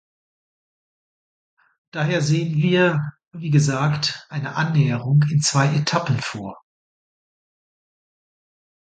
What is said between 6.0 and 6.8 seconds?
vor.